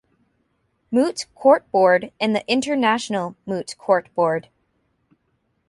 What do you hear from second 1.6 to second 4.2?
Board and the International Moot Court